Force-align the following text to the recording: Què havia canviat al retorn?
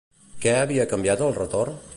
Què 0.45 0.55
havia 0.61 0.87
canviat 0.95 1.25
al 1.27 1.39
retorn? 1.41 1.83